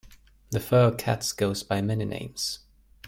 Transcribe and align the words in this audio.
The 0.49 0.59
fur 0.59 0.85
of 0.87 0.97
cats 0.97 1.31
goes 1.31 1.61
by 1.61 1.79
many 1.83 2.05
names. 2.05 2.57